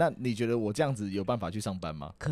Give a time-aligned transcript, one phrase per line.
[0.00, 2.10] 那你觉得我这样子有办法去上班吗？
[2.16, 2.30] 可，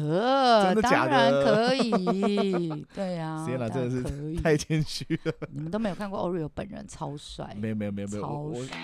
[0.65, 4.37] 真的假当然的可以， 对呀、天哪当然真的是。
[4.41, 5.33] 太谦虚了。
[5.53, 8.75] 你们都没有看过 Oreo 本人，超帅，没有没有没有没有，超帅。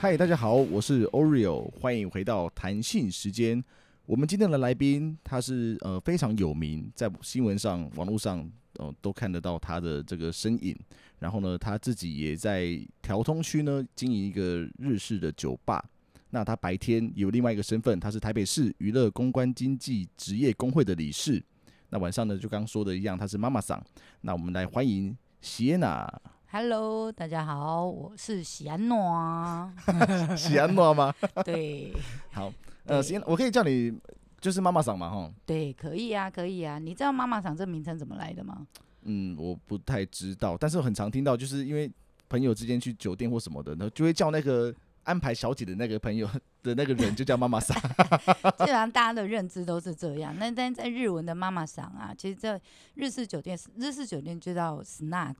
[0.00, 3.62] 嗨，大家好，我是 Oreo，欢迎回到弹性时间。
[4.08, 10.74] 我们今天的来宾，他是呃非常有名，在新闻上、网络上呃都看得到他的这个身影。
[11.18, 15.84] 然后呢，他自己也在调通区呢经营一个日式的酒吧。
[16.30, 21.44] 那他白天有另外一个身份，他是台北市娱乐公关经济职业工会的理事。
[21.90, 23.78] 那晚上呢，就刚刚说的一样，他是妈妈桑。
[24.22, 29.70] 那我们来欢迎喜安娜，Hello，大家好，我是喜安诺。
[30.34, 31.14] 喜安娜吗？
[31.44, 31.92] 对
[32.32, 32.50] 好，
[32.88, 33.92] 呃，对喜耶娜，我可以叫你
[34.40, 35.32] 就是妈妈桑嘛，哈。
[35.46, 36.78] 对，可以啊，可以啊。
[36.78, 38.66] 你知道妈妈桑这名称怎么来的吗？
[39.02, 41.90] 嗯，我不太知道，但是我很常听到，就是因为
[42.28, 46.28] 朋友之间去酒店或什么的，然后就会叫那个安排小姐的那个朋友
[46.62, 47.74] 的那个人就叫妈妈桑。
[48.58, 50.36] 基本上大家的认知都是这样。
[50.38, 52.60] 那但在日文的妈妈桑啊，其实在
[52.94, 55.34] 日式酒店，日式酒店就叫 snag。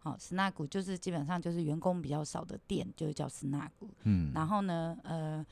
[0.00, 3.68] 好，snag 就是基本上就是员工比较少的店，就叫 snag。
[4.04, 5.44] 嗯，然后呢，呃，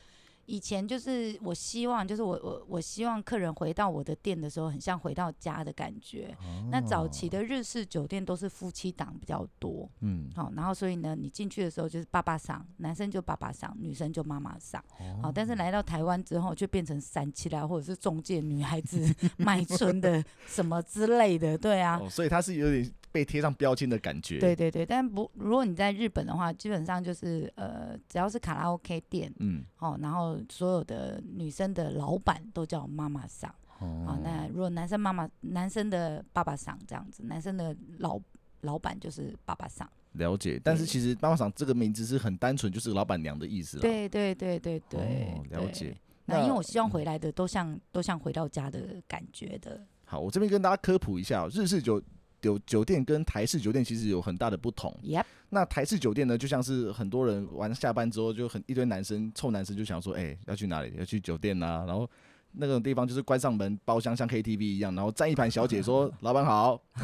[0.47, 6.36] 以前就是我希望，就是我我我希望客人回到我的店的时候，很像回到家的感觉。
[6.70, 14.83] 那早期的日式酒店都是夫妻档比较多，嗯，好，然后所以呢，你进去的时候就是爸爸上，男生就爸爸上，女生就妈妈桑。
[14.98, 21.98] 哦好，但是来到台湾之后，就变成散起来或者是中介女孩子 卖春的什么之类的，对啊。
[22.00, 24.39] 哦，所以它是有点被贴上标签的感觉。
[24.39, 34.21] 对，对对，但不，如果你在日本的话，基本上就是呃，只要是卡拉 OK 店嗯，哦，然后所有的女生的老板都叫妈妈桑哦啊。
[34.23, 38.21] 那如果男生妈妈，男生的爸爸桑这样子，男生的老
[38.61, 39.89] 老板就是爸爸桑。
[40.13, 40.61] 了解。
[40.63, 45.97] 但是其实妈妈桑这个名字是很单纯，就是老板娘的意思啦。，对对对对对，哦了解。
[46.25, 49.80] 那因为我希望回来的都像都像回到家的感觉的。
[50.05, 52.03] 好，我这边跟大家科普一下哦，日式酒
[52.46, 54.96] 酒酒店跟台式酒店其实有很大的不同。
[55.02, 60.95] Yep，那台式酒店呢，就像是很多人完下班之后，就很一堆男生臭男生就想说，哎、要去哪里？
[60.96, 62.08] 要去酒店呐、然后
[62.52, 66.80] 那种地方就是关上门，包厢像 KTV 一样，然后站一排小姐说 老板好，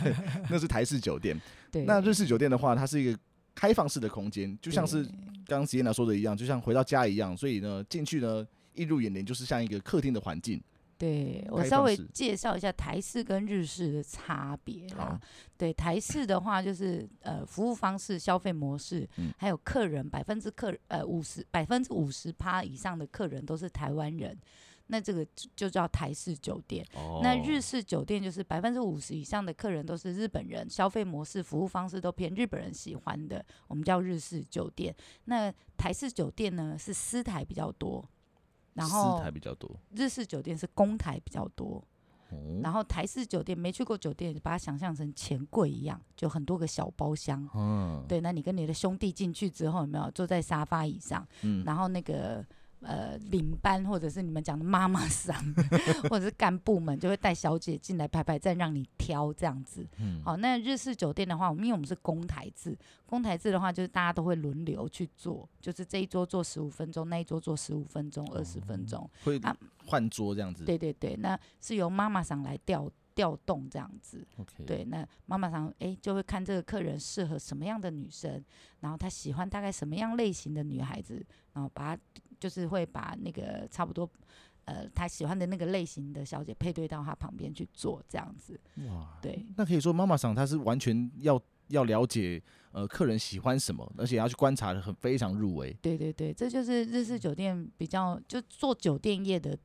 [0.00, 0.14] 对，
[0.48, 1.36] 那是台式酒店。
[1.72, 3.18] 对，那日式酒店的话，它是一个
[3.52, 5.12] 开放式的空间，就像是对
[5.46, 10.62] 刚刚吉燕娜说的一样，就像回到家一样，所以呢，进去呢，映入眼帘就是像一个客厅的环境。
[10.98, 15.20] 对我稍微介绍一下台式跟日式的差别啦。
[15.56, 24.36] 对台式的话，就是呃服务方式、消费模式，嗯还有客人百分之客呃五十百分之五十趴以上的客人都是台湾人，
[24.88, 26.84] 那这个就就叫台式酒店。
[26.94, 34.94] 哦那日式酒店就是百分之五十以上的客人都是日本人，消费模式、服务方式都偏日本人喜欢的，我们叫日式酒店。
[35.24, 38.04] 那台式酒店呢是私台比较多，
[38.74, 39.70] 然后台比较多。
[39.94, 41.82] 日式酒店是公台比较多，
[42.30, 47.48] 哦，然后台式酒店没去过酒店，把它想象成钱柜一样，就很多个小包厢。
[47.54, 51.26] 嗯，对，那你跟你的兄弟进去之后，有没有坐在沙发椅上？
[51.42, 52.44] 嗯，然后那个
[52.84, 55.34] 呃领班或者是你们讲的妈妈桑，
[56.08, 59.86] 或者是干部们就会带小姐进来排排站，让你挑这样子。
[59.98, 69.08] 嗯好，那日式酒店的话，我们因为我们是公台制，公台制的话就是大家都会轮流去做，就是这一桌坐十五分钟，那一桌坐十五分钟、二十分钟。
[69.24, 69.56] 会啊
[69.86, 70.64] 换桌这样子。
[70.64, 74.26] 对对对，那是由妈妈桑来调调动这样子。
[74.66, 78.42] 对，那妈妈桑哎就会看这个客人适合什么样的女生，
[78.80, 82.02] 然后她喜欢大概什么样类型的女孩子，然后把他
[82.44, 84.06] 就是会把那个差不多
[84.66, 88.60] 呃他喜欢的那个类型的小姐配对到他旁边去做这样子。
[88.86, 95.72] 哇，对那可以说妈妈桑她是完全要要了解呃客人喜欢什么，而且要去观察的很非常入微。
[95.80, 99.56] 对对对，这就是日式酒店比较就做酒店业的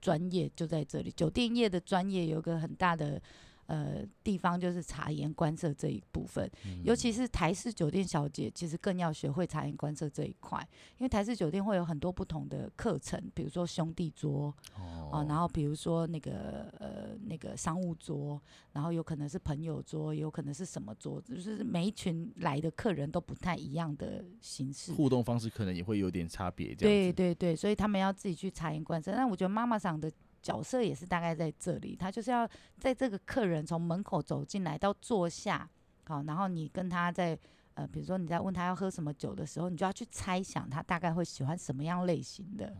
[0.00, 1.12] 专业就在这里。
[1.12, 3.22] 酒店业的专业有个很大的
[3.66, 6.50] 呃地方就是察言观色这一部分，
[6.82, 10.58] 尤其是台式酒店小姐，其实更要学会察言观色这一块，
[10.98, 18.40] 因为台式酒店会有很多不同的课程，比如说兄弟桌哦啊，然后比如说那个呃那个商务桌，
[18.72, 24.92] 然后有可能是朋友桌，有可能是什么桌，就是每一群来的客人都不太一样的形式。
[24.92, 27.12] 互动方式可能也会有点差别，这样。
[27.12, 29.12] 对对对，所以他们要自己去察言观色。
[29.12, 30.10] 那我觉得妈妈桑的
[30.44, 32.46] 角色也是大概在这里，他就是要
[32.78, 35.66] 在这个客人从门口走进来到坐下，
[36.06, 37.36] 好，然后你跟他在
[37.72, 42.76] 呃，比如说你在问他要喝什么酒的时候，你就要去猜想他大概会喜欢什么样类型的。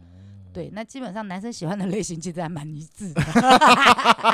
[0.54, 3.22] 对，那基本上男生喜欢的类型其实还蛮一致的，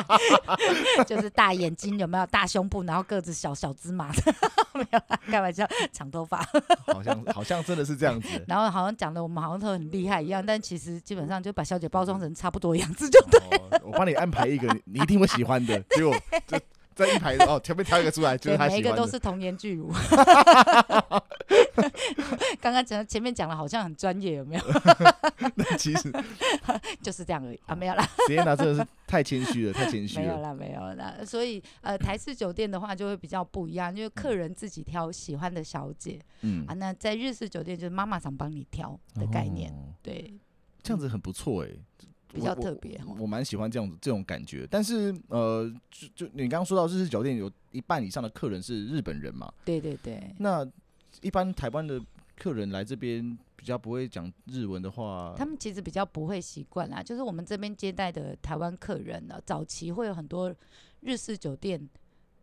[1.05, 4.33] 就是大眼睛有没有大胸部，然后个子小小芝麻的，
[4.79, 6.45] 没有啦，开玩笑，长头发，
[6.93, 8.27] 好像好像真的是这样子。
[8.47, 13.39] 然后好像讲的我们好像都很厉害一样，但其实基本上就把小姐包装成差不多样子就对。
[13.57, 16.15] 哦，我帮你安排一个你你一定会喜欢的，结果
[16.45, 16.59] 就
[16.93, 18.95] 在一排哦，前面挑一个出来，就每一个。
[18.95, 19.91] 都是童颜巨乳。
[22.61, 24.63] 刚刚讲前面讲了好像很专业，有没有？
[25.55, 26.11] 那其实
[27.01, 30.21] 就是这样而已啊，没有啦，实验娜真的是太谦虚了，太谦虚了。
[30.21, 31.15] 没有啦，没有啦。
[31.25, 36.73] 所以呃，台式酒店的话就会比较不一样，因为客人自己挑喜欢的小姐嗯啊。
[36.73, 40.33] 那在日式酒店就是妈妈想帮你挑的概念，哦对，
[40.83, 41.69] 这样子很不错哎，
[42.33, 44.67] 比较特别我蛮喜欢这样子这种感觉。
[44.69, 50.33] 但是呃，就就你刚刚说到日式酒店有一半以上的客人是日本人嘛，对对对。
[50.39, 50.65] 那
[51.21, 52.01] 一般台湾的
[52.35, 60.53] 客人来这边比较不会讲日文的话，他们其实比较不会习惯啦，就是我们这边接待的台湾客人呢，早期会有很多
[61.01, 61.89] 日式酒店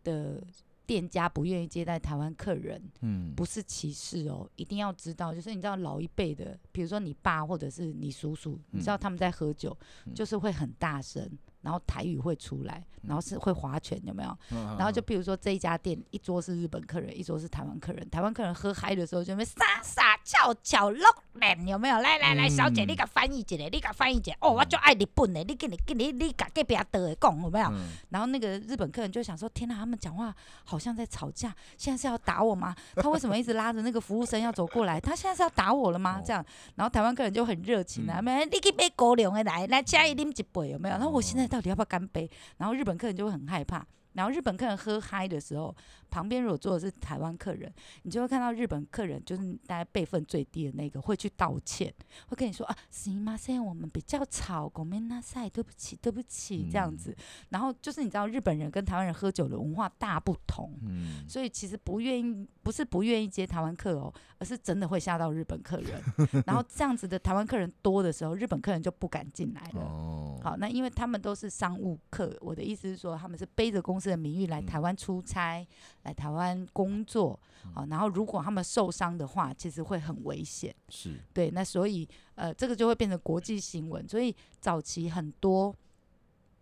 [0.03, 0.41] 的
[0.85, 10.13] 店家不愿意接待台湾客人，嗯，不是歧视哦，一定要知道，就是你知道老一辈的，比如说你爸或者是你叔叔，你知道他们在喝酒，嗯。
[10.15, 11.29] 就是会很大声，
[11.61, 14.37] 然后台语会出来，然后是会划拳，有没有？
[14.51, 21.03] 嗯然后就比如说这一家店一桌是日本客人，一桌是台湾客人，台湾客人喝嗨的时候就会傻傻翘翘落
[21.33, 21.99] 脸，有没有？
[22.01, 24.31] 来来来，小姐，嗯你给翻译一下，你给翻译一下。
[24.41, 27.67] 哦，我就爱日本的，你跟你跟你你给隔壁的讲有没有？
[27.73, 30.31] 嗯然后那个日本客人就想说：天哪，他们讲话
[30.65, 32.75] 好像在吵架，现在是要打我吗？
[32.97, 34.99] 他为什么一直拉着那个服务生要走过来？
[35.01, 36.19] 他现在是要打我了吗？
[36.19, 36.45] 哦这样，
[36.75, 40.95] 然后台湾客人就很热情啊，嗯没、你去买高粱的来，来请伊啉一杯有没有？
[40.97, 42.29] 然后我哦现在到底要不要干杯？
[42.57, 43.83] 然后日本客人就会很害怕。
[44.13, 45.73] 然后日本客人喝嗨的时候，
[46.09, 47.71] 旁边如果坐的是台湾客人，
[48.03, 51.93] 你就会看到日本客人就是大家辈分最低的那个会去道歉，
[52.27, 53.37] 会跟你说啊，行吗？
[53.37, 57.15] 现在我们比较吵，狗面那赛，对不起，对不起，这样子。
[57.49, 66.01] 然后就是你知道日本人跟台湾人喝酒的文化大不同，嗯，所以其实不愿意，不是不愿意接台湾客哦，而是真的会吓到日本客人。
[66.45, 69.81] 然后这样子的台湾客人多的时候，日本客人就不敢进来了。
[69.81, 75.65] 哦，好，那因为他们都是商务客，我的意思是说，他们是背着公司的名誉来嗯台湾出差，
[76.09, 77.39] 来台湾工作。
[77.73, 80.73] 好，然后如果他们受伤的话，其实会很危险。
[80.87, 84.07] 是，对，那所以呃，这个就会变成国际新闻。
[84.07, 85.75] 所以早期很多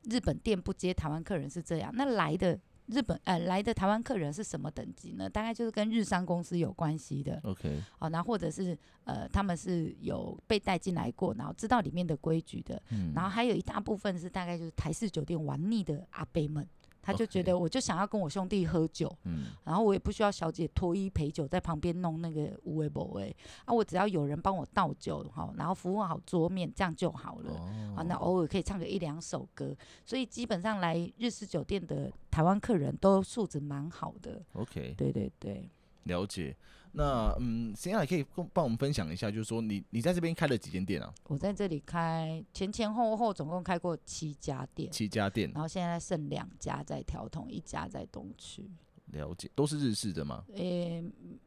[0.06, 5.30] 日本店不接台湾客人是这样，那来的日本呃来的台湾客人是什么等级呢？
[5.30, 7.40] 大概就是跟日商公司有关系的。
[7.44, 12.82] OK，好，那或者是呃他们是有被带进来过，然后知道里面的规矩的。
[12.90, 16.68] 嗯，然后还有一大部分是大概就是台式酒店玩腻的阿伯们，
[17.08, 23.34] 他就觉得我就想要跟我兄弟喝酒，嗯，然后我也不需要小姐脱衣陪酒在旁边弄那个无为不为
[23.64, 27.54] 啊，我只要有人帮我倒酒哈，然后服务好桌面，这样就好了。
[27.96, 29.74] 啊，那哦，偶尔可以唱个一两首歌，
[30.06, 34.42] 所以基本上来日式酒店的台湾客人都素质蛮好的。
[34.52, 35.70] OK，对对对，
[36.04, 36.54] 了解。
[36.94, 41.14] 那嗯，谁也可以跟帮我们分享一下，就是说你你在这边开了几间店啊？
[41.26, 48.70] 我在这里开前前后后总共开过七家店，七家店，然后现在剩两家在调通，一家在东区。
[49.14, 51.02] 了解，都是日式的吗呃，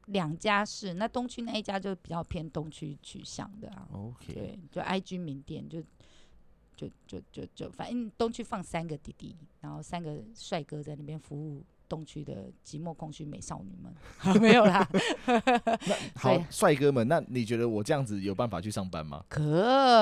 [0.07, 3.87] 两家是，那东区那一家就比较偏东区取向的啊。
[3.93, 5.83] ？OK，对，就 IG 名店，就
[6.75, 13.93] 就就就就，反正东区放三个弟弟，然后三个帅哥在那边服务东区的寂寞空虚美少女们。
[14.41, 14.88] 没有啦，
[16.14, 19.23] 好对，帅哥们，那你觉得我这样子有办法去上班吗？
[19.29, 19.41] 可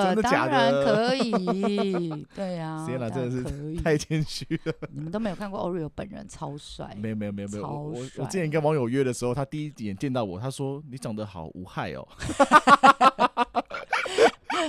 [0.04, 3.76] 真的假当然可以，对呀，天哪真的是。
[3.82, 4.72] 太谦虚了。
[4.92, 6.94] 你们都没有看过 Oreo 本人，超帅。
[6.98, 12.06] 没有没有没有没有，我我之前跟网友约的时候，他第一眼见到我，他说你长得好无害哦。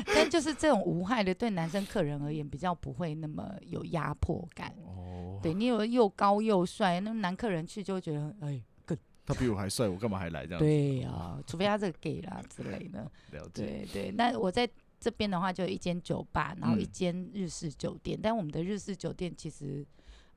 [0.05, 4.73] 但就是这种无害的，对男生客人而言比较不会那么有压迫感。
[4.85, 8.61] 哦，对你有又高又帅，那男客人去就会觉得，哎，
[9.25, 10.59] 他比我还帅，我干嘛还来这样？
[10.59, 12.99] 对呀、除非他这个 gay 啦之类的。
[13.31, 13.63] 了解。
[13.63, 14.67] 对对，那我在
[14.99, 18.19] 这边的话，就有一间酒吧，然后一嗯间日式酒店。
[18.21, 19.85] 但我们的日式酒店其实，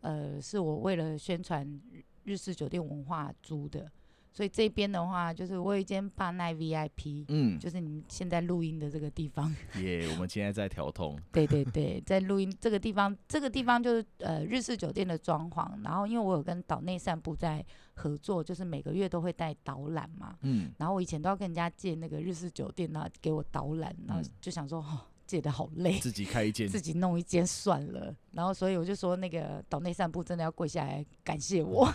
[0.02, 3.90] 呃，是我为了宣传日日式酒店文化租的，
[4.32, 9.54] 所以这边的话，就是我有一间巴奈 VIP，、嗯，就是你们现在录音的这个地方。
[9.82, 11.18] 耶，我们现在在调通。
[11.30, 15.70] 对对对，在录音这个地方，这个地方就是呃日式酒店的装潢。
[15.84, 20.34] 然后因为我有跟岛内散步在合作，就是每个月都会带导览嘛。
[20.40, 25.00] 嗯，然后我以前都要跟人家借那个日式酒店，然后给我导览，然后嗯就想说，哦，
[25.32, 28.14] 借的好累，自己开一间，自己弄一间算了。
[28.32, 31.90] 然后所以我就说那个岛内散步真的要跪下来感谢我，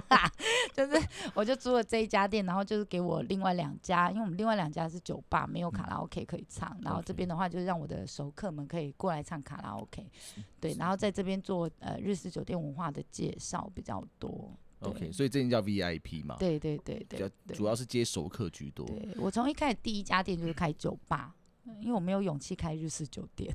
[0.76, 10.06] 就是我就租了这一家店，然后就是给我另外两家，因为我们另外两家是酒吧，没有卡拉 OK 可以唱，然后这边的话就是让我的熟客们可以过来唱卡拉 OK，
[10.60, 14.54] 对，然后在这边做呃日式酒店文化的介绍比较多。
[14.80, 17.30] OK，所以这间叫 VIP 嘛，对对对，对。
[17.56, 18.86] 主要是接熟客居多。
[18.86, 21.34] 对我从一开始第一家店就是开酒吧，
[21.80, 23.54] 因为我没有勇气开日式酒店。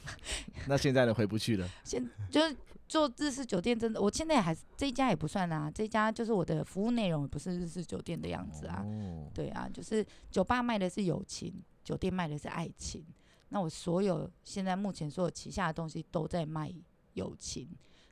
[0.66, 1.68] 那现在呢，回不去了。
[1.84, 2.56] 现就是
[2.88, 8.82] 做日式酒店，真的，我现在还是这一家也不算啊，这一家就是我的服务内容也不是日式酒店的样子啊。
[8.84, 11.54] 哦，对啊，就是酒吧卖的是友情，
[11.84, 13.04] 酒店卖的是爱情。
[13.50, 16.72] 那我所有现在目前所有旗下的东西都在卖
[17.14, 17.68] 友情，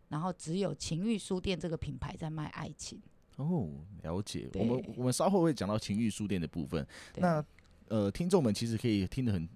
[0.09, 3.01] 然后只有情欲书店这个品牌在卖爱情。
[3.37, 3.69] 哦，
[4.03, 4.49] 了解。
[4.55, 6.87] 我们我们稍后会讲到情欲书店的部分。
[7.13, 7.45] 对那
[7.89, 9.49] 呃，听众们其实可以听得很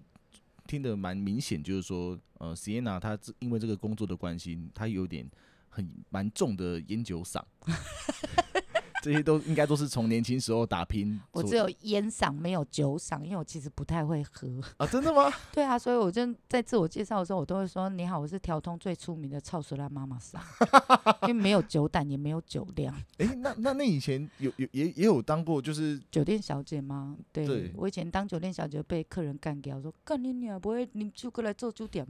[0.67, 5.29] 听得蛮明显，就是说，呃，Siena 她因为这个工作的关系，她有点
[5.69, 7.43] 很蛮重的烟酒嗓，
[9.03, 11.21] 这些都应该都是从年轻时候打拼。
[11.33, 14.49] 我只有烟嗓没有酒嗓，因为我其实不太会喝。
[14.77, 15.29] 啊，真的吗？
[15.53, 20.39] 对啊，所以我就在自我介绍的时候，我都会说：“你好，我是调通最出名的臭水辣妈妈嗓。
[21.27, 22.95] ”因为没有酒胆，也没有酒量。
[23.19, 27.17] 诶，那那那以前有有也也有当过，就是酒店小姐吗？
[27.33, 32.07] 对，对我以前当酒店小姐被客人干掉，说干你娘，不会你就过来做酒店。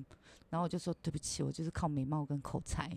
[0.51, 2.91] 然后我就说对不起，我就是靠美貌跟口才。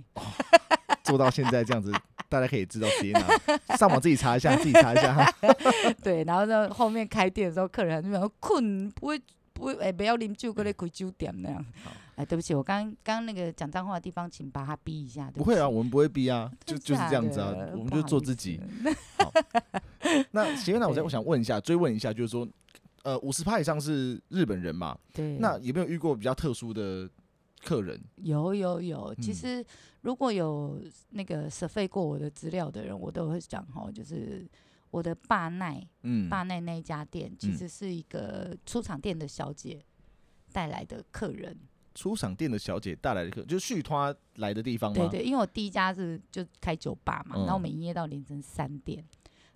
[1.04, 1.90] 做到现在这样子，
[2.30, 3.26] 大家可以知道 Sienna，
[3.78, 5.32] 上网自己查一下， 自己查一下哈。
[6.04, 9.22] 对，然后呢，后面开店的时候，客人就说困，不会
[9.54, 11.92] 不会，哎、不要啉酒，过来开酒店那样好。
[12.16, 15.30] 哎，对不起，我刚刚刚那个讲脏话的地方，请把它逼一下。
[15.32, 18.60] 对不会啊，我们不会逼啊，就就是这样子啊，我们就做自己。
[19.18, 19.32] 好。
[20.32, 22.48] 那行，那我再我想问一下，追问一下，就是说，
[23.04, 24.98] 呃，五十趴以上是日本人嘛？
[25.14, 27.10] 对，那有没有遇过比较特殊的
[27.66, 28.00] 客人？
[28.24, 29.66] 有有有，其嗯实
[30.06, 34.48] 如果有那个 survey 过我的资料的人，我都会讲哈，就是
[34.92, 39.84] 我的霸奈嗯，霸奈那一家店，其嗯实是一个出厂店的小姐
[40.54, 41.58] 带来的客人。
[41.96, 44.96] 出厂店的小姐带来的客，就是续托来的地方吗？
[44.96, 49.04] 对对，因为我第一家是就开酒吧嘛，然后我嗯们营业到凌晨三点。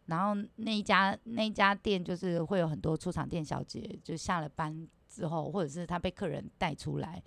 [0.08, 7.22] 然后那一家那一家店就是会有很多出厂店小姐，就下了班之后，或者是她被客人带出来，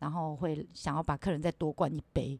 [0.00, 2.36] 然后会想要把客人再多灌一杯，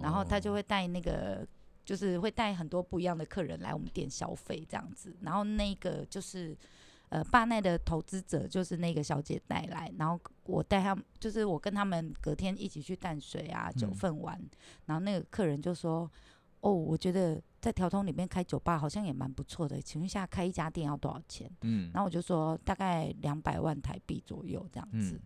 [0.00, 1.46] 然后他就会会带那个，
[1.84, 5.14] 就是会带很多不一样的客人来我们店消费这样子。
[5.20, 6.56] 然后那个就是
[7.10, 14.40] 呃霸奈的投资者就是那个小姐带来，然后我带他们，就是我跟他们隔天一起去淡水啊九嗯份玩，
[14.86, 16.10] 然后那个客人就说。
[16.62, 21.50] 哦，我觉得在调通里面开酒吧好像也蛮不错的，请问一下开一家店要多少钱？
[21.62, 25.20] 嗯，然后我就说大概两百万台币左右这样子，嗯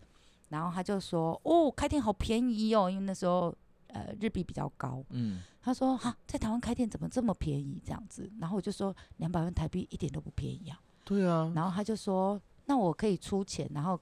[0.55, 3.53] 然后他就说哦，开店好便宜哦，因为那时候
[3.89, 5.05] 呃日币比较高。
[5.11, 8.31] 嗯，他说哈，在台湾开店怎么这么便宜这样子？
[8.39, 10.81] 然后我就说两百万台币一点都不便宜啊。
[11.05, 14.01] 对啊，然后他就说那我可以出钱，然后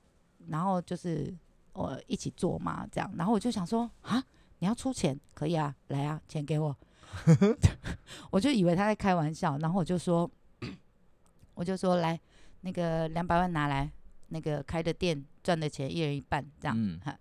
[0.49, 1.35] 然后就是
[1.73, 3.11] 我一起做嘛这样。
[3.17, 4.23] 然后我就想说啊，
[4.59, 6.77] 你要出钱可以啊，来啊，钱给我。
[8.31, 10.31] 我就以为他在开玩笑，然后我就说，
[11.55, 12.19] 我就说来，
[12.63, 13.91] 那个两百万拿来，
[14.33, 16.99] 那个开的店赚的钱一人一半这样，嗯。
[17.01, 17.17] 哈，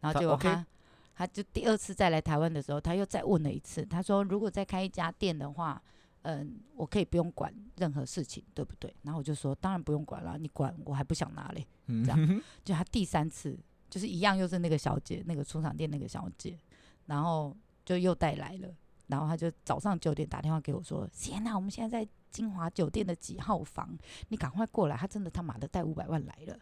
[0.00, 0.66] 然后他结果 OK 他
[1.14, 5.80] 他就第二次再来台湾的时候，他又再问了一次，他说如果再开一家店的话，
[6.22, 8.94] 嗯，我可以不用管任何事情，对不对？
[9.02, 11.66] 然后我就说当然不用管了，你管我还不想拿嘞。
[11.86, 12.04] 嗯。
[12.04, 13.58] 这样 就他第三次
[13.88, 16.58] 就是一样，又是那个小姐，那个出厂店那个小姐，
[17.06, 18.68] 然后就又带来了，
[19.06, 23.88] 然后他就早上九点打电话给我说：“天呐，我们现在在金华酒店的几号房，
[24.28, 26.56] 你赶快过来。”他真的他妈的带五百万来了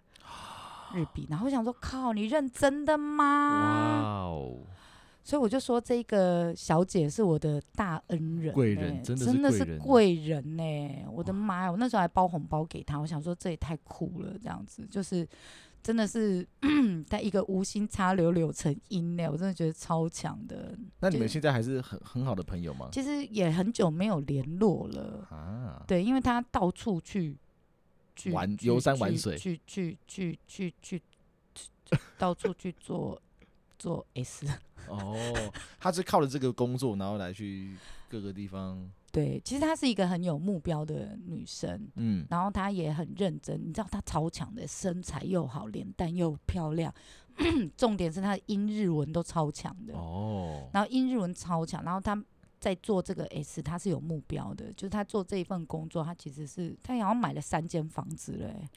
[0.95, 3.25] 日币，然后我想说靠，你认真的吗？
[3.25, 4.59] 哇哦，
[5.25, 11.71] 所以我就说这个小姐是我的大恩人欸、贵人真的是真的是贵人贵人呢、我的妈呀！
[11.73, 15.26] 我那时候还包红包给她，我想说这也太酷了，这样子就是
[15.85, 16.45] 真的是
[17.07, 20.76] 在一个无心插柳柳成荫呢、我真的觉得超强的。
[21.00, 22.88] 那你们现在还是很很好的朋友吗？
[22.91, 27.37] 其实也很久没有联络了，啊，对，因为他到处去
[28.17, 31.03] 去去玩游山玩水去去去去去
[31.55, 33.21] 去到处去做
[33.79, 34.47] 做 S。
[34.88, 35.14] 哦，
[35.79, 37.76] 他是靠着这个工作，然后来去
[38.09, 46.92] 各个地方，对，其实她是一个很有目标的女生，嗯，然后她也很认真，你知道她超强的，身材又好，脸蛋又漂亮，
[47.78, 52.21] 重点是她的英日文都超强的，哦，然后英日文超强，然后她
[52.59, 58.68] 在做这个 S，她是有目标的，就是她做这一份工作，她其实是她好像买了三间房子嘞、欸，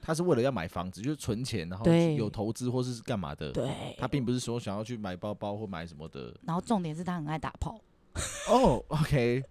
[0.00, 1.86] 他是为了要买房子，就是存钱，然后
[2.16, 3.50] 有投资或是干嘛的。
[3.52, 6.34] 对，他并不是说想要去买包包或买什么的。
[6.42, 7.80] 然后重点是他很爱打炮，
[8.48, 9.42] 哦，OK，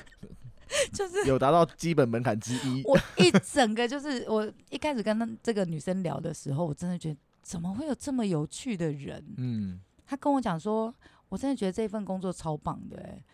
[0.92, 2.82] 就是有达到基本门槛之一。
[2.84, 9.24] 我一整个就是我一开始跟他这个女生聊的时候，我真的觉得怎么会有这么有趣的人？
[9.36, 10.94] 嗯，他跟我讲说，
[11.28, 13.24] 我真的觉得这份工作超棒的、欸，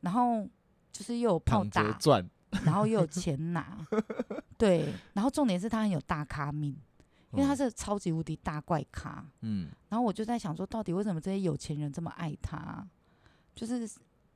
[0.00, 0.46] 然后
[0.90, 2.30] 就是又有炮躺着打，赚。
[2.66, 3.78] 然后又有钱拿，
[4.58, 6.76] 对，然后重点是他很有大咖命，
[7.32, 9.26] 因为他嗯是超级无敌大怪咖。
[9.40, 12.86] 嗯，然后我就在想说，到底为什么这些有钱人这么爱他？
[13.54, 13.88] 就是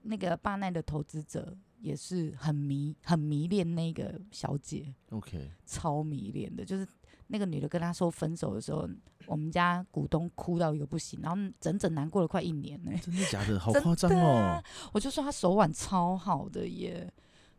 [0.03, 6.65] 那个巴奈的投资者也是很迷很迷恋那个小姐，OK，超迷恋的。
[6.65, 6.87] 就是
[7.27, 8.89] 那个女的跟他说分手的时候，
[9.27, 13.59] 我们家股东哭到一个不行，然后整整难过了快一年呢、真的假的？
[13.61, 14.65] 好夸张哦啊！
[14.93, 17.13] 我就说他手腕超好的耶，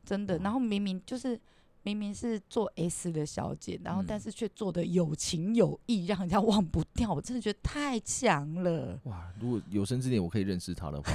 [0.06, 0.38] 真的。
[0.40, 1.40] 然后明明就是
[1.88, 7.14] 明明是做 S 的小姐，然后但嗯是却做的有情有义，让人家忘不掉。
[7.14, 9.00] 我真的觉得太强了。
[9.04, 11.10] 哇，如果有生之年我可以认识她的话，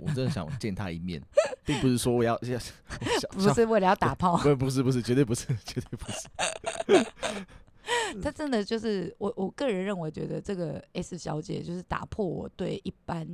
[0.00, 1.20] 我真的想见她一面，
[1.64, 2.58] 并不是说我要 要
[3.30, 7.06] 不是为了要打炮，不不是不是，绝对不是，绝对不是。
[8.22, 13.26] 他真的就是我我个人认为，觉得这个 S 小姐就是打破我对一般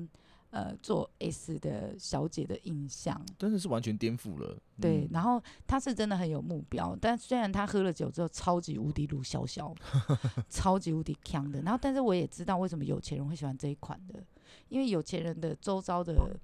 [0.50, 3.20] 呃做 S 的小姐的印象。
[3.38, 4.56] 真的是完全颠覆了。
[4.80, 9.74] 对，嗯然后她是真的很有目标，但虽然她喝了酒之后超级无敌鲁小小，
[10.48, 14.22] 超级无敌强的，然后但是我也知道为什么有钱人会喜欢这一款的，
[14.68, 16.36] 因为有钱人的周遭的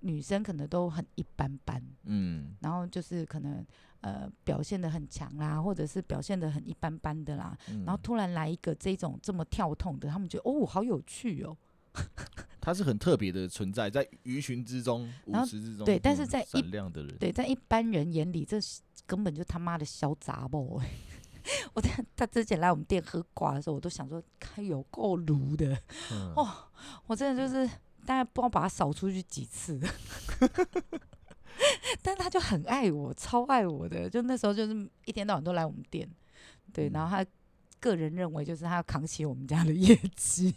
[0.00, 3.64] 女生可能都很一般般，嗯，然后就是可能
[4.00, 11.56] 呃表现的很强啦，或者是表现的很一般般的啦，嗯然后突然来一个这种这么跳痛的，他们觉得哦好有趣哦，
[12.62, 18.56] 他是很特别的存在，在鱼群之中、然后五十之中，对但是嗯在一的人，对，在一般人眼里，这
[19.04, 20.88] 根本就他妈的小杂包哎！
[21.74, 25.76] 我在他之前来我们店喝瓜的时候，我都想说，他有够炉的，
[26.12, 26.32] 嗯。
[26.36, 26.48] 哦
[27.06, 27.66] 我真的就是
[28.06, 29.80] 大概不知道把他扫出去几次，
[32.00, 36.08] 但他就很爱我，超爱我的，就那时候就是一天到晚都来我们店，
[36.72, 37.28] 对，然后他
[37.80, 40.54] 个人认为就是他要扛起我们家的业绩，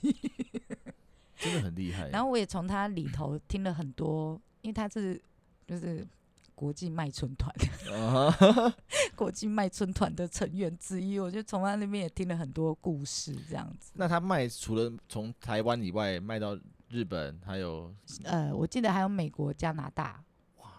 [1.37, 2.09] 真的很厉害。
[2.09, 5.21] 然后我也从他里头听了很多，因为他是
[5.67, 6.05] 就是
[6.53, 7.53] 国际卖春团。
[7.91, 8.75] 啊
[9.15, 13.91] 国际卖春团的成员之一，我就从他那边也听了很多故事，这样子。
[13.95, 16.57] 那他卖除了从台湾以外卖到
[16.89, 17.93] 日本，还有
[18.23, 20.21] 呃，我记得还有美国、加拿大，
[20.57, 20.69] 哇，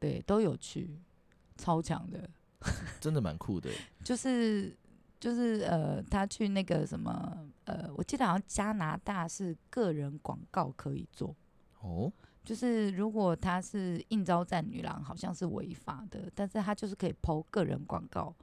[0.00, 0.98] 对，都有去，
[1.58, 2.28] 超强的。
[2.98, 3.76] 真的蛮酷的欸。
[4.02, 4.74] 就是
[5.24, 11.34] 就是呃，他去那个什么呃，我记得好像加拿大是个人广告可以做，
[11.80, 12.12] 哦，
[12.44, 18.34] 就是如果他是应招战女郎，好像是违法的，但是他就是可以抛个人广告，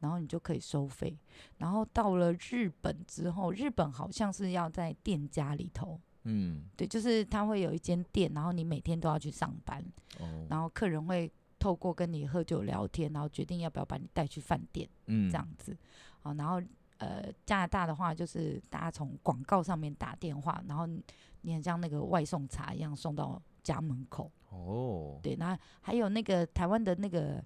[0.00, 1.16] 然后你就可以收费。
[1.56, 9.82] 然后到了日本之后，日本好像是要在店家里头，嗯，对，就是他会有一间店，然后你每天都要去上班，
[10.20, 15.74] 哦，然后客人会透过跟你喝酒聊天，然后决定要不要把你带去饭店嗯，这样子。
[16.20, 16.60] 好，然后
[16.98, 21.02] 呃，加拿大的话就是大家从广告上面打电话，然后你
[21.42, 24.30] 你很像那个外送茶一样送到家门口。
[24.50, 27.42] 哦，对，那还有那个台湾的那个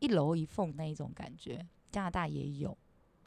[0.00, 2.76] 一楼一凤那一种感觉，加拿大也有。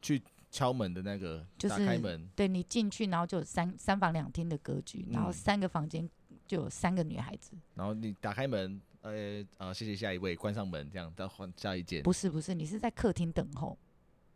[0.01, 0.21] 去
[0.51, 6.07] 敲门的那个，打就是开门，对你进去，然后就有三三房两厅的格局，然后嗯三个房间
[6.45, 7.57] 就有三个女孩子。
[7.73, 12.03] 然后你打开门，呃啊，谢谢下一位，关上门，这样再换下一间。
[12.03, 13.75] 不是不是，你是在客厅等候。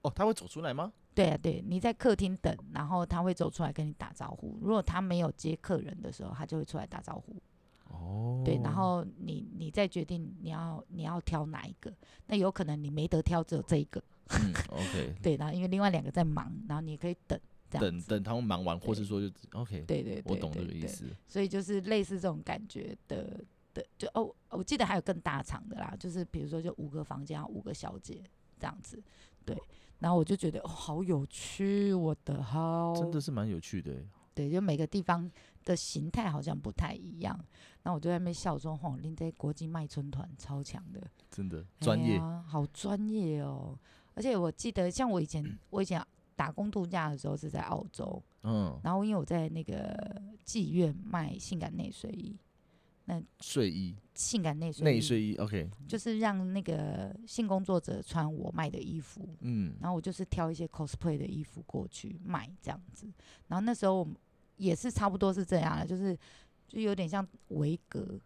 [0.01, 0.91] 哦，他会走出来吗？
[1.13, 4.57] 对啊，对，你在客厅等，然后他会走出来跟你打招呼。
[4.61, 7.35] 如果他没有接客人的时候，他就会出来打招呼。
[7.89, 11.91] 哦，对，然后你你再决定你要你要挑哪一个。
[12.27, 14.01] 那有可能你没得挑，只有这一个。
[14.29, 17.37] 嗯，OK， 对，然后因为另外两个在忙，然后你也可以等
[17.69, 18.07] 这样子。
[18.07, 21.05] 等等他们忙完，或是说就 OK，对对对，我懂这个意思。
[21.27, 28.23] 所以就是类似这种感觉的的，就哦，我记得还有更大场的啦，就是比如说就五个房间，五个小姐
[28.57, 29.01] 这样子，
[29.43, 29.57] 对。
[29.99, 34.07] 然后我就觉得哦，好有趣，我的好，真的是蛮有趣的欸。
[34.33, 35.29] 对，就每个地方
[35.65, 37.37] 的形态好像不太一样。
[37.83, 43.77] 然后我就在那边笑说：“吼，你在国际卖春团超强的，真的哎专业，呀好专业哦！
[44.13, 46.01] 而且我记得，像我以前我以前
[46.35, 52.37] 打工度假的时候是在澳洲，嗯，然后因为我在那个妓院卖性感内睡衣，
[53.39, 63.07] 睡衣、性感内睡衣内睡衣，OK，就是让那个性工作者穿我卖的衣服，嗯，然后我就是挑一些 cosplay 的衣服过去卖这样子。
[63.47, 64.15] 然后那时候我们
[64.57, 66.17] 也是差不多是这样的，就是
[66.67, 68.19] 就有点像维格，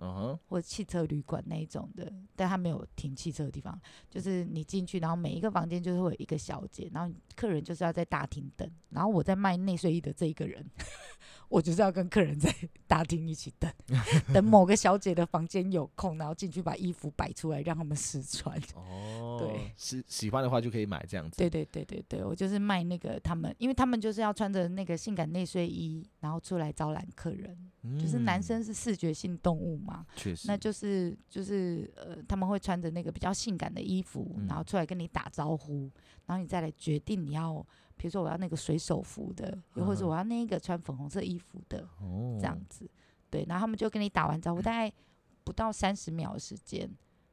[0.00, 3.78] 嗯哼，或者汽车旅馆那一种的，但他没有停汽车的地方，
[4.10, 10.64] 就是你进去，然后每一个房间就是会有一个小姐，然后客人就是要在大厅等，然后我在卖内睡衣的这一个人，
[11.48, 12.52] 我就是要跟客人在
[12.88, 13.70] 大厅一起等，
[14.32, 18.58] 等某个小姐的房间有空，然后进去把衣服摆出来让他们试穿。
[18.74, 21.36] 哦，对，喜喜欢的话就可以买这样子。
[21.36, 27.56] 对对对对对，我就是卖那个他们，因为他们就是要穿着那个性感内睡衣，然后出来招揽客人。
[27.98, 34.64] 就是男嗯生是视觉性动物嘛，确实，那就是就是呃，他们会穿着那个比较性感的衣服，然后嗯。
[34.66, 35.90] 出来跟你打招呼，
[36.26, 40.08] 然后你再来决定你要，比如说我要那个水手服的，又或者嗯。
[40.08, 42.86] 我要那个穿粉红色衣服的，哦，这样子。
[43.30, 44.92] 对，然后他们就跟你打完招呼，大概
[45.42, 46.80] 不到三十秒的时间，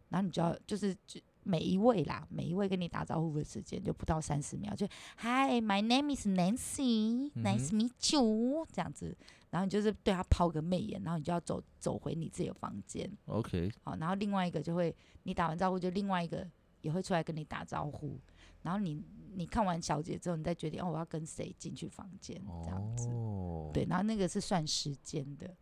[0.08, 4.86] 然后你就要就是就每一位啦，每一位跟你打招呼的时间就不到三十秒，就
[5.20, 9.16] Hi，my name is Nancy，nice 嗯 meet you 这样子，
[9.50, 16.46] 然后你就是对他抛个媚眼，然后你就要走走回你自己的房间，OK，好，然后另外一个就会你打完招呼，就另外一个
[16.82, 18.20] 也会出来跟你打招呼，
[18.64, 19.02] 然后你
[19.34, 23.08] 你看完小姐之后，你再决定哦我要跟谁进去房间这样子。
[23.08, 25.56] 哦，对，然后那个是算时间的，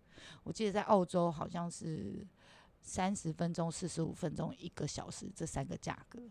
[0.43, 2.25] 我记得在澳洲好像是
[2.85, 6.21] 三十分钟、四十五分钟、一个小时这三个价格。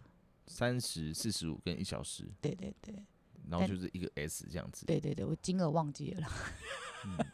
[0.47, 2.95] 三十、四十五跟一小时，对对对
[3.51, 4.87] 然后就是一个 S 这样子。
[4.87, 6.29] 对对对，我金额忘记了啦。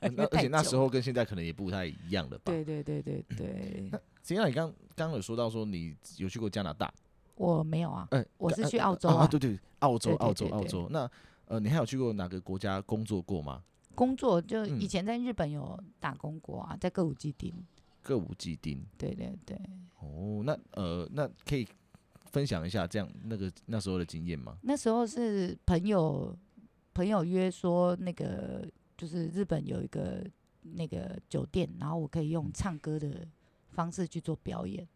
[0.00, 2.44] 嗯， 而且那时候跟现在可能也不太一样了吧？
[2.46, 3.90] 对对对对对，
[4.22, 6.92] 实际上你刚刚刚有说到说你有去过加拿大，
[7.36, 10.88] 我没有啊，哎，我是呃去澳洲啊，啊对对，澳洲，澳洲，澳洲。
[10.90, 11.10] 那
[11.46, 13.62] 呃，你还有去过哪个国家工作过吗？
[13.94, 17.52] 工作就嗯以前在日本有打工过啊，在歌舞伎町。
[18.02, 18.84] 歌舞伎町。
[18.98, 19.56] 对对对，
[20.00, 21.66] 哦，那呃，那可以
[22.26, 24.56] 分享一下这样那个那时候的经验吗？
[24.62, 26.36] 那时候是朋友
[26.94, 30.24] 朋友约说那个就是日本有一个
[30.62, 33.26] 那个酒店，然后我可以用唱歌的
[33.70, 34.86] 方式去做表演。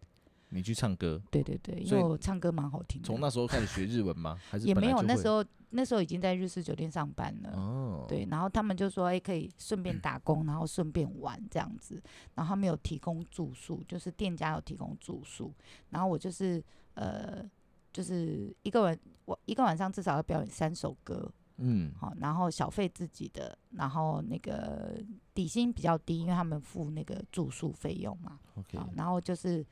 [0.54, 3.06] 你去唱歌，对对对，因为我唱歌蛮好听的。
[3.06, 4.38] 从那时候开始学日文吗？
[4.48, 7.50] 还是也没有，那时候那时候已经在日式酒店上班了。
[7.56, 12.00] 哦，对，然后他们就说，哎、可以顺便打工，然后顺便玩这样子。
[12.34, 15.52] 然后他们有提供住宿，就是店家有提供住宿。
[15.90, 16.62] 然后我就是
[16.94, 17.44] 呃，
[17.92, 25.02] 就是一个晚我一个晚上至少要表演三首歌，嗯，好，然后小费自己的，然后那个
[25.34, 28.38] 底薪比较低，因为他们付那个住宿费用嘛。
[28.54, 29.64] OK，好，然后就是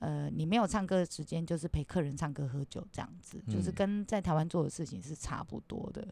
[0.00, 6.06] 呃，你没有唱歌的时间，就是陪客人唱歌喝酒这样子，就是嗯跟在台湾做的事情是差不多的。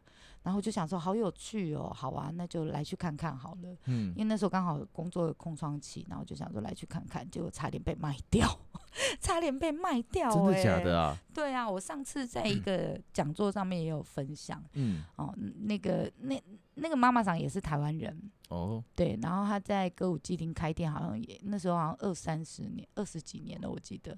[0.44, 3.76] 然后就想说，好有趣哦，好啊，那就来去看看好了。
[3.86, 8.48] 嗯因为那时候刚好工作的空窗期，然后就想说来去看看，结果差点被卖掉，
[9.20, 10.98] 差点被卖掉、真的假欸的？
[11.00, 11.16] 啊？
[11.34, 16.40] 对啊，我上次在一个讲座上面也有分享嗯，哦，那个那
[16.80, 24.16] 那个妈妈桑也是台湾人，哦，对，然后她在歌舞伎町开店，好像也那时候好像二三十年、二十几年了，我记得。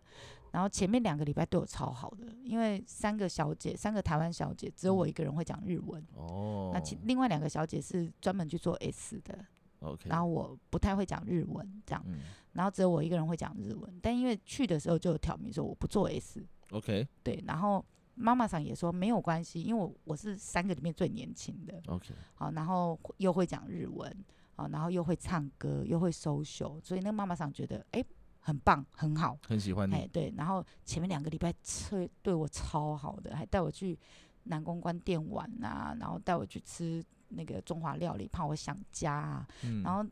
[0.52, 6.04] 然后前面两个礼拜对我超好的，因为三个小姐，三个台湾小姐，只有我一个人会讲日文。
[6.16, 9.46] 哦，那其另外两个小姐是专门去做 S 的
[9.78, 12.18] ，OK，然后我不太会讲日文，这样，嗯
[12.52, 13.98] 然后只有我一个人会讲日文。
[14.02, 17.84] 但因为去的时候就有挑明说我不做 S，，OK 对，然后
[18.20, 24.14] 妈妈桑也说没有关系，因为我我是三个里面最年轻的，OK，好，然后又会讲日文，
[24.54, 28.04] 好，然后又会唱歌，又会 social，所以那个妈妈桑觉得哎、
[28.40, 31.52] 很棒，很好，很喜欢你，哎对，然后前面两个礼拜
[31.88, 33.98] 对对我超好的，还带我去
[34.44, 40.04] 南公关店玩啊，然后带我去吃那个中华料理，怕我想家啊，嗯，然后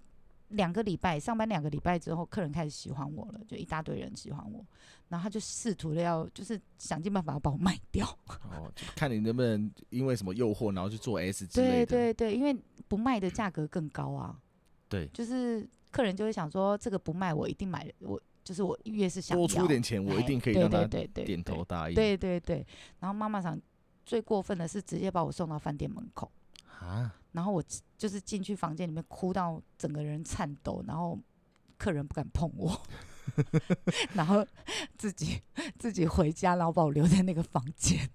[0.48, 4.64] 两个礼拜上班两个礼拜之后，客人开始喜欢我了，就一大堆人喜欢我，
[5.08, 8.06] 然后他就试图的要就是想尽办法要把我卖掉。
[8.50, 12.56] 哦，就看你能不能因为什么诱惑，然后去做 S 之类对的，对对，因为
[12.88, 14.38] 不卖的价格更高啊。
[14.88, 21.94] 对 就是客人就会想说，这个不卖，我一定买，我就是我越是想多要出点钱，我一定可以让他对对对点头对答应。
[21.94, 22.66] 对对对。
[23.00, 23.60] 然后妈妈想
[24.06, 26.30] 最过分的是直接把我送到饭店门口，
[26.80, 27.62] 啊，然后我
[27.96, 31.16] 就是进去房间里面哭到整个人颤抖，然后
[31.76, 32.76] 客人不敢碰我。
[34.12, 34.44] 然后
[34.96, 35.40] 自己
[35.78, 38.10] 自己回家，然后把我留在那个房间。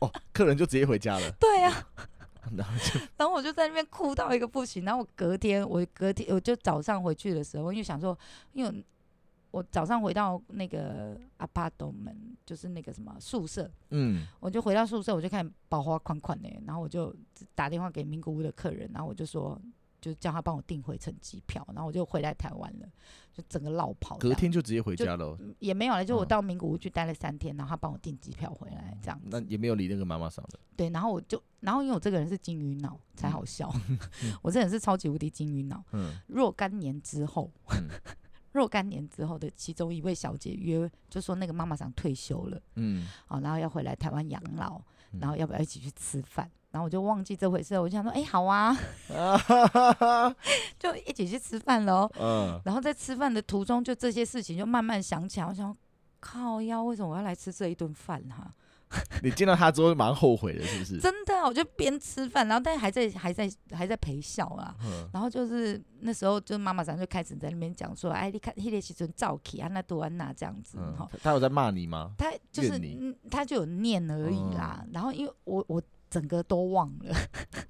[0.00, 1.72] 哦，客人就直接回家了，对呀、
[2.54, 4.84] 然后就然后我就在那边哭到一个不行。
[4.84, 8.18] 然后我隔天，我隔天我就早上回去的时候，因为想说，
[8.52, 8.84] 因为
[9.50, 17.14] 我早上回到那个阿帕多门，就是那个什么宿舍，嗯，我就回到宿舍，我就开始包花款款的，然后我就
[17.54, 19.60] 打电话给名古屋的客人，然后我就说，
[20.00, 22.88] 就叫他帮我订回程机票，然后我就回来台湾了，
[23.34, 24.32] 就整个落跑隔。
[24.34, 29.26] 天就直接回家了，嗯也没有了，就我嗯到名古屋去待了三天，然后他帮我订机票回来，这样子。
[29.30, 33.70] 那也没有理那个妈妈桑的，对，然后我就，然后因为我这个人是金鱼脑，才好笑。
[34.42, 35.82] 我这人是超级无敌金鱼脑。
[35.92, 37.88] 嗯若干年之后，嗯
[38.52, 44.80] 若干年之后的其中一位小姐约，就说那个妈妈想退休了，嗯，啊，然后要回来台湾养老，
[45.12, 46.50] 嗯然后要不要一起去吃饭？
[46.70, 48.76] 然后我就忘记这回事，我就想说，哎、好啊，
[50.78, 52.08] 就一起去吃饭喽。
[52.16, 55.76] 嗯，然后在吃饭的途中，就这些事情就慢慢想起来，我想
[56.20, 58.54] 靠腰，为什么我要来吃这一顿饭哈、
[59.22, 60.98] 你见到他之后蛮后悔的，是不是？
[60.98, 64.74] 真的啊，我就边吃饭，然后但是还在还在还在陪笑啊。
[64.84, 71.08] 嗯然后就是那时候，就妈妈桑就开始在那边讲说，哎，你看迄个时阵照起啊，那多安娜这样子嗯哈。
[71.12, 72.12] 他他有在骂你吗？
[72.18, 74.84] 他就是嗯，他就有念而已啦。
[74.92, 77.14] 然后因为我我整个都忘了，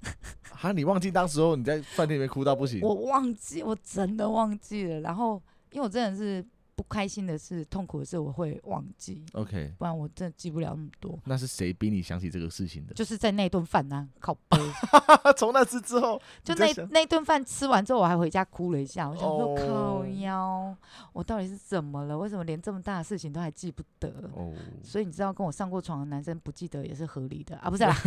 [0.49, 5.01] 哈，你忘记当时候你在饭店里面哭到不行，我忘记，我真的忘记了。
[5.01, 6.43] 然后因为我真的是
[6.81, 11.15] 不开心的事、痛苦的事，我会忘记，OK，不然我真的记不了那么多。
[11.25, 12.93] 那是谁逼你想起这个事情的？
[12.95, 14.57] 就是在那顿饭呐、靠背，
[15.37, 19.07] 从那次之后，就那那顿饭吃完之后，我还回家哭了一下。
[19.07, 20.75] 我想说，哦靠腰，
[21.13, 22.17] 我到底是怎么了？
[22.17, 24.09] 为什么连这么大的事情都还记不得？
[24.33, 24.51] 哦，
[24.83, 27.95] 所以你知道，跟我上过床的男生不记得也是合理的啊， 不是啦，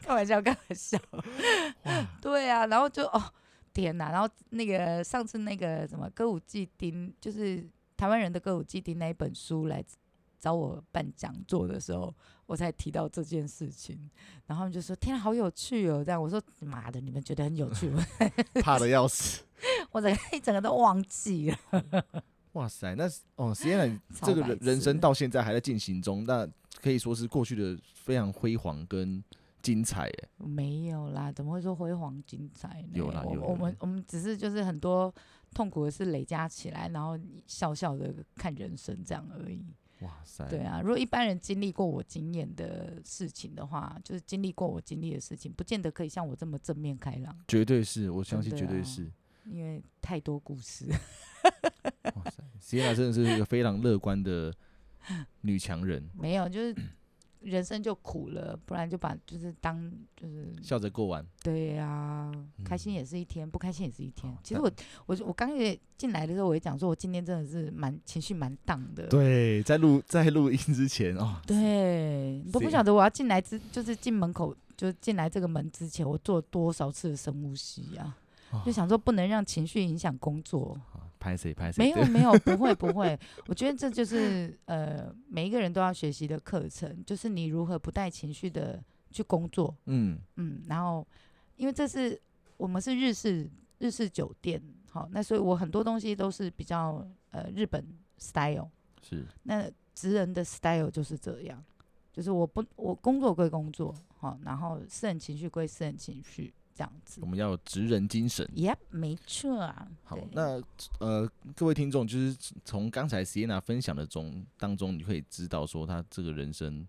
[0.00, 0.98] 开玩笑，开玩笑。
[2.22, 3.22] 对啊，然后就哦
[3.72, 7.64] 天哪，然后那个上次那个什么歌舞伎町，就是
[7.96, 9.84] 台湾人的歌舞伎町那一本书来
[10.38, 12.12] 找我办讲座的时候，
[12.46, 13.96] 我才提到这件事情，
[14.46, 18.04] 然后他们就说天啊，好有趣哦，这样我说妈的，你们觉得很有趣，吗
[18.62, 19.42] 怕的要死。
[19.90, 22.04] 我整个 一整个都忘记了。
[22.52, 26.48] 哇塞，那是哦，实际上 超这个人人生到现在还在进行中，那
[26.80, 29.22] 可以说是过去的非常辉煌跟
[29.62, 30.28] 精彩耶。
[30.38, 32.88] 没有啦，怎么会说辉煌精彩呢？
[32.94, 35.14] 有啦我们我们只是就是很多
[35.54, 39.64] 痛苦的事累加起来，然后笑笑的看人生这样而已。
[40.00, 49.10] 哇塞，对啊，如果一般人经历过我经验的事情的话，就是经历过我经历的事情，不见得可以像我这么正面开朗，绝对是，我相信绝对是。
[49.44, 50.86] 因为太多故事。
[52.14, 54.54] 哇塞，席耶娜真的是一个非常乐观的
[55.42, 56.74] 女强人，没有，就是
[57.40, 61.24] 人生就苦了，不然就把就是当就是笑着过完。
[61.42, 62.30] 对呀、
[62.64, 64.32] 开心嗯也是一天，不开心也是一天。
[64.42, 64.72] 其实但我
[65.06, 69.06] 我我刚也进来的时候，我也讲说，我今天真的是蛮情绪蛮荡的。
[69.06, 78.16] 对，在录在录音之前哦，对，你都不晓得我要进来之，就是进门口，就是进来这个门之前，我做了多少次的深呼吸啊？
[78.52, 80.76] 哦就想说不能让情绪影响工作。
[81.20, 89.76] 拍谁拍谁，没有没有， 不会不会，我觉得这就是呃每一个人都要学习的课程，就是你如何不带情绪的去工作。
[89.84, 91.06] 嗯，嗯，然后
[91.56, 92.18] 因为这是
[92.56, 97.86] 我们是日式日式酒店，好，那所以我很多东西都是比较呃日本
[98.18, 98.70] style，
[99.02, 99.26] 是。
[99.42, 101.62] 那职人的 style 就是这样，
[102.12, 107.26] 就是我不我工作归工作，好，然后私人情绪归私人情绪，这样子我。
[107.26, 108.46] 们要有职人精神。
[108.56, 109.86] Yep，没错啊。
[110.02, 110.58] 好，那
[110.98, 116.86] 呃，各位听众，就是从刚才 Sienna 分享的中当中，你可以知道说他这个人生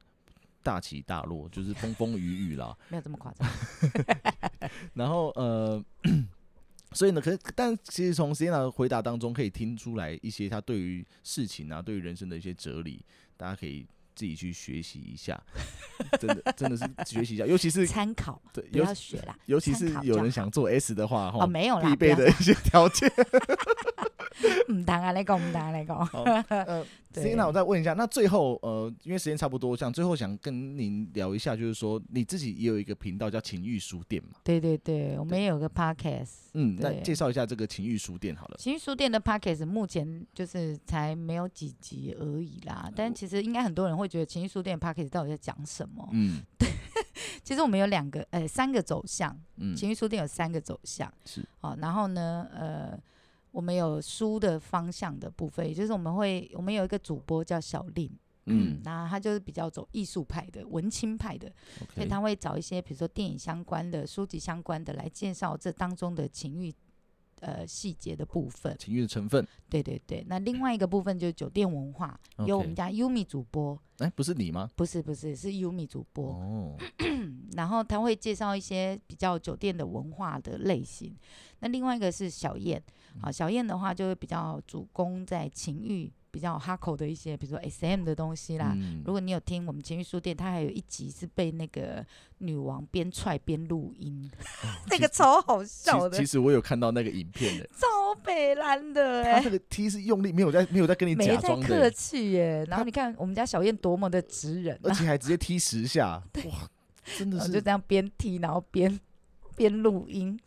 [0.63, 2.77] 大起大落，就是风风雨雨啦。
[2.87, 3.49] 没有这么夸张。
[4.95, 5.83] 然后呃，
[6.93, 13.03] 所以呢，可是但其实从 Sienna 的回答当中可以听出来一些他对于事情啊，对于人生的一些哲理，
[13.35, 15.41] 大家可以自己去学习一下。
[16.19, 19.37] 真的真的是学习一下，尤其是参考，对，不要学啦。
[19.45, 23.11] 尤其是有人想做 S 的话，哦，没有啦，必备的一些条件。
[24.71, 26.05] 唔当啊，你讲，唔当来讲。
[26.05, 36.29] 好，呃 对 c i n a 我再问一下，那最后呃，因为时间差不多，想最后想跟您聊一下，就是说你自己也有一个频道叫情欲书店嘛，对对对，我们也有个 podcast。
[36.53, 38.55] 嗯，那介绍一下这个情欲书店好了。
[38.57, 46.07] 情欲书店的 podcast 目前就是才没有几集而已啦，但其实应该很多人会觉得情欲书店的 podcast 到底在讲什么？
[46.13, 46.41] 嗯。
[46.57, 46.69] 对
[47.43, 51.43] 其实我们有两个呃三个走向，嗯，情绪书店有三个走向，是。
[51.59, 52.97] 好，然后呢呃
[53.51, 58.09] 我们有书的方向的部分，也就是我们会我们有一个主播叫小令，
[58.45, 58.77] 嗯。
[58.77, 61.51] 嗯，那他就是比较走艺术派的文青派的，
[61.93, 66.73] 所以他会找一些比如说电影相关的、书籍相关的来介绍这当中的情欲
[67.41, 68.75] 呃细节的部分。
[68.79, 74.69] 情欲的成分，对对对，那另外一个部分就是酒店文化，有我们家 Yumi 主播，哎，不是你吗？
[74.75, 76.77] 不是不是是 Yumi 主播，哦，
[77.53, 81.15] 然后他会介绍一些比较酒店的文化的类型。
[81.59, 82.81] 那另外一个是小燕，
[83.21, 88.73] 啊，小燕的话就会比较主攻在情欲比较哈口的一些，比如说 SM 的东西啦。
[88.75, 89.03] 嗯。
[89.05, 92.03] 如果你有听我们情欲书店，它还有一集是被那个
[92.39, 94.31] 女王边踹边录音，
[94.89, 96.17] 那个超好笑的。
[96.17, 102.65] 其其，实我有看到那个影片的，超北蓝的哎、他那个踢是用力，没有在没有在跟你假装客的，气耶。
[102.69, 106.69] 然后你看我们家小燕多么的直人、啊，而且还直接踢十下， 哇，
[107.17, 108.99] 真的是就是这样边踢，然后边
[109.55, 110.39] 边录音，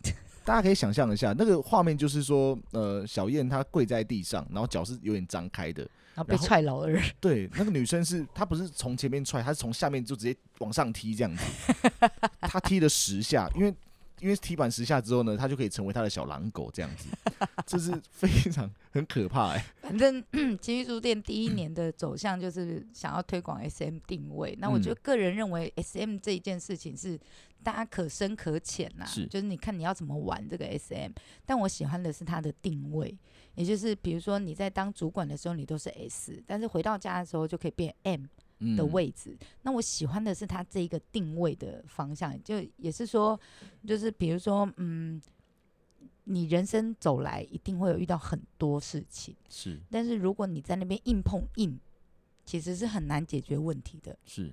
[0.45, 5.83] 大家可以想象一下，那个画面就是说，呃，小燕她跪在地上，然后脚是有点张开的，
[6.15, 11.43] 然后被踹老二， 对，那个女生是她不是从前面踹，她是从下面就直接往上踢这样子，
[12.41, 13.75] 她踢了十下，因为
[14.25, 17.09] 因为踢板十下之后呢，他就可以成为他的小狼狗这样子，
[17.67, 20.25] 这是非常很可怕哎、反正
[20.63, 24.57] 情绪书店第一年的走向就是想要推广 SM 定位。
[24.59, 27.21] 那我觉得嗯个人认为 SM 这一件事情是
[27.63, 31.11] 大家可深可浅呐、是就是你看你要怎么玩这个 SM。
[31.45, 33.15] 但我喜欢的是它的定位，
[33.57, 38.25] 也就是比如说你在当主管的时候你都是 S，但是回到家的时候就可以变 M。
[38.65, 39.37] 嗯的位置。
[39.63, 43.39] 那我喜欢的是它这一个定位的方向，就也是说，
[43.87, 45.21] 就是比如说，嗯，
[46.25, 51.79] 你人生走来一定会有遇到很多事情，是但是如果你在那边硬碰硬，
[52.45, 54.17] 其实是很难解决问题的。
[54.25, 54.53] 是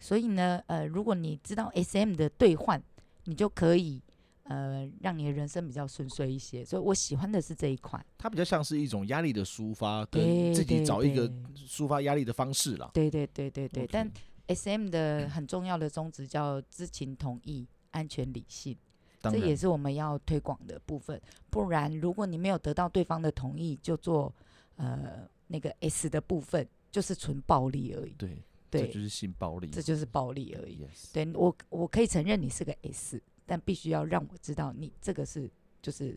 [0.00, 2.82] 所以呢，呃，如果你知道 SM 的兑换，
[3.24, 4.00] 你就可以。
[4.48, 8.04] 呃，让你的人生比较顺遂一些，所以我喜欢的是这一款。
[8.16, 12.90] 它比较像是一种压力的抒发，跟对自己找一个抒发压力的方式啦。
[12.94, 14.10] 对对对对对但
[14.46, 18.74] S M 的很重要的宗旨叫知情同意、安全理性，
[19.20, 21.20] 这也是我们要推广的部分。
[21.50, 24.34] 不然，如果你没有得到对方的同意，就做
[24.76, 28.14] 呃那个 S 的部分，就是纯暴力而已。
[28.16, 29.68] 对，对这，就是性暴力。
[29.68, 30.82] 这就是暴力而已。
[30.82, 35.50] yes，对我，我可以承认你是个 S，但必须要让我知道你这个是
[35.82, 36.16] 就是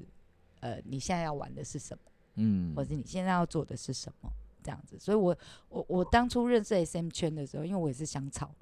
[0.59, 2.03] 呃你现在要玩的是什么。
[2.35, 4.29] 嗯或者你现在要做的是什么，
[4.63, 4.97] 这样子。
[4.97, 8.55] 所以我我我当初认识 SM 圈的时候，因为我也是香草，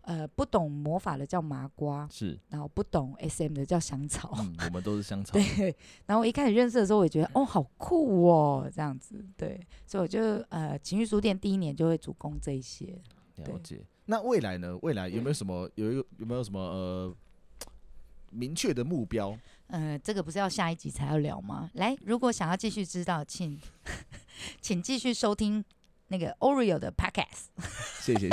[0.00, 4.34] 呃，不懂魔法的叫麻瓜，是，然后不懂 SM 的叫香草。
[4.38, 5.34] 嗯，我们都是香草。
[5.38, 12.98] 对，然后我一开始认识的时候，我也觉得哦，好酷哦，这样子，对，所以我就呃，情绪书店第一年就会主攻这一些。
[13.36, 13.84] 了解。
[14.06, 14.76] 那未来呢？
[14.80, 17.14] 未来有没有什么有一个有没有什么呃
[18.30, 19.36] 明确的目标？
[19.66, 21.70] 呃，这个不是要下一集才要聊吗？
[21.74, 23.60] 来，如果想要继续知道，请
[24.60, 25.64] 请继续收听
[26.08, 27.46] 那个 Oreo 的 Podcast。
[28.00, 28.28] 谢谢，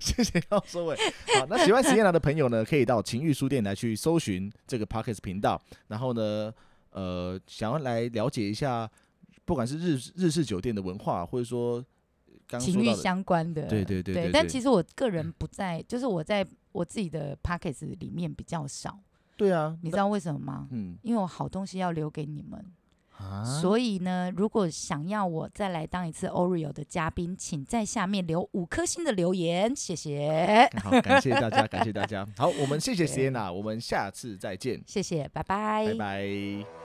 [0.00, 0.96] 谢谢要收尾。
[1.38, 6.52] 好，那喜欢实验郎的朋友呢，可以到情欲书店来去搜寻这个 Pockets 频道，然后呢，
[6.90, 8.90] 呃，想要来了解一下，
[9.44, 11.84] 不管是日日式酒店的文化，或者说
[12.58, 18.98] 情欲相关的，对对对对对但其实我个人不在，就是我在我自己的 p o c k e t 里面比较少，
[19.36, 20.68] 对啊，你知道为什么吗？
[20.70, 22.64] 嗯因为我好东西要留给你们，
[23.18, 32.26] 啊，所以呢，如果想要我再来当一次 Oreo 的嘉宾，请在下面留五颗星的留言，谢谢， 好，感谢大家，感谢大家。
[32.36, 36.81] 好，我们谢谢 Sienna，我们下次再见，谢谢，拜拜拜拜。